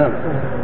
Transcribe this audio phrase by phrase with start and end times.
[0.00, 0.12] نعم.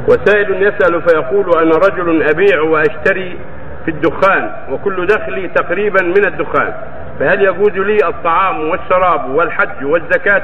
[0.09, 3.39] وسائل يسأل فيقول أنا رجل أبيع وأشتري
[3.85, 6.73] في الدخان وكل دخلي تقريبا من الدخان
[7.21, 10.43] فهل يجوز لي الطعام والشراب والحج والزكاة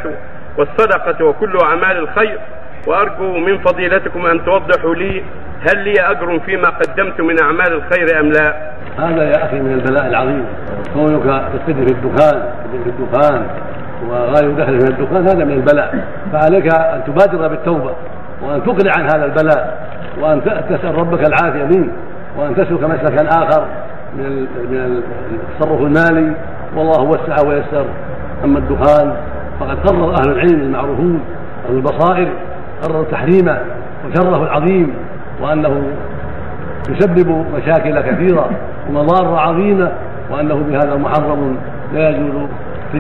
[0.59, 2.39] والصدقة وكل أعمال الخير؟
[2.87, 5.23] وأرجو من فضيلتكم أن توضحوا لي
[5.61, 10.07] هل لي أجر فيما قدمت من أعمال الخير أم لا؟ هذا يا أخي من البلاء
[10.07, 10.47] العظيم.
[10.95, 12.43] كونك تقتدي في الدخان
[12.85, 13.47] في الدخان
[14.09, 16.05] وغالب دخلك من الدخان هذا من البلاء.
[16.33, 17.95] فعليك أن تبادر بالتوبة.
[18.47, 19.89] وأن تقلع عن هذا البلاء
[20.21, 21.93] وأن تسال ربك العافية منه
[22.39, 23.65] وأن تسلك مسلكا آخر
[24.19, 25.03] من من
[25.33, 26.33] التصرف المالي.
[26.77, 27.85] والله وسع ويسر.
[28.45, 29.15] أما الدخان
[29.61, 31.21] فقد قرر أهل العلم المعروفون
[31.69, 32.29] أهل البصائر
[32.83, 33.59] قرروا تحريمه
[34.07, 34.95] وشره العظيم
[35.43, 35.83] وأنه
[36.89, 38.51] يسبب مشاكل كثيرة
[38.89, 39.93] ومضار عظيمة
[40.31, 41.57] وأنه بهذا محرم
[41.95, 42.49] لا يجوز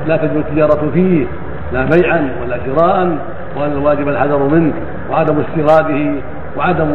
[0.06, 1.26] لا تجوز التجارة فيه
[1.72, 3.18] لا بيعا ولا شراء
[3.56, 4.72] وأن الواجب الحذر منه.
[5.12, 6.20] وعدم استيراده
[6.56, 6.88] وعدم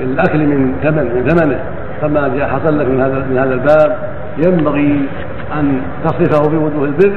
[0.00, 1.60] الأكل من ثمن من ثمنه
[2.00, 3.96] فما جاء حصل لك من هذا من هذا الباب.
[4.46, 5.00] ينبغي
[5.54, 7.16] أن تصرفه في وجوه البر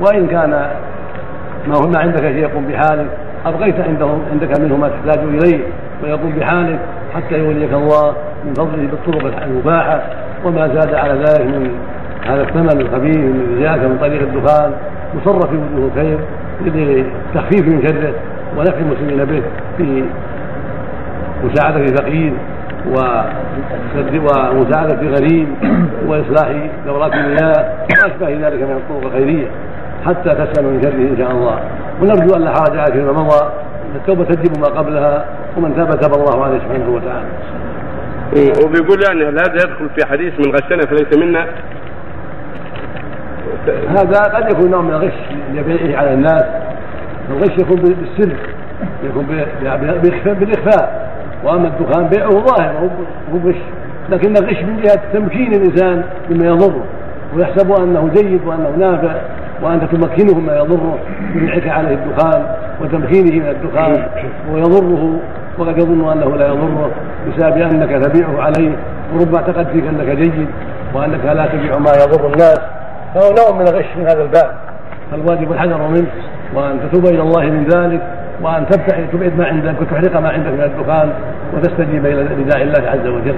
[0.00, 0.50] وإن كان
[1.68, 3.06] ما ما عندك شيء يقوم بحالك
[3.46, 5.60] أبقيت عندهم عندك منه ما تحتاج إليه
[6.02, 6.78] ويقوم بحالك
[7.14, 10.02] حتى يوليك الله من فضله بالطرق المباحة.
[10.44, 11.70] وما زاد على ذلك من
[12.26, 14.72] هذا الثمن الخبيث من جاءك من طريق الدخان
[15.14, 16.18] مصرف في وجوه الخير
[16.64, 18.14] لتخفيف من شره.
[18.56, 19.42] ونفع المسلمين به
[19.76, 20.04] في
[21.44, 22.32] مساعدة فقير
[24.52, 25.48] ومساعدة غريب
[26.08, 26.52] وإصلاح
[26.86, 29.46] دورات المياه وأشباه ذلك من الطرق الخيرية
[30.06, 31.58] حتى تسلم من شره إن شاء الله
[32.02, 33.50] ونرجو أن لا حرج عليك فيما مضى
[33.96, 35.24] التوبة تجب ما قبلها
[35.56, 37.26] ومن تاب تاب الله عليه سبحانه وتعالى.
[38.64, 41.46] وبيقول يعني هل هذا يدخل في حديث من غشنا فليس منا؟
[43.88, 45.12] هذا قد يكون نوع من الغش
[45.54, 46.44] لبيعه على الناس
[47.30, 48.36] الغش يكون بالسر
[49.04, 49.26] يكون
[50.24, 51.10] بالاخفاء
[51.44, 52.90] وأما الدخان بيعه ظاهر
[53.32, 53.56] هو غش
[54.10, 56.84] لكن الغش من جهة تمكين الإنسان مما يضره.
[57.36, 59.14] ويحسب أنه جيد وأنه نافع
[59.62, 60.98] وأنت تمكنه مما يضره
[61.34, 62.42] ببيعك عليه الدخان
[62.80, 64.06] وتمكينه من الدخان
[64.52, 65.18] ويضره.
[65.58, 66.90] وقد يظن أنه لا يضره
[67.28, 68.72] بسبب أنك تبيعه عليه
[69.14, 70.46] وربما اعتقد فيك أنك جيد
[70.94, 72.60] وأنك لا تبيع ما يضر الناس.
[73.14, 74.50] فهو نوع من الغش من هذا الباب.
[75.10, 76.06] فالواجب الحذر منه.
[76.54, 78.02] وأن تتوب إلى الله من ذلك
[78.42, 81.08] وأن تبتعد تبعد ما عندك وتحرق ما عندك من الدخان
[81.54, 83.34] وتستجيب إلى نداء الله عز وجل.